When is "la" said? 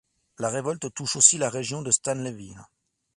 0.39-0.49, 1.37-1.51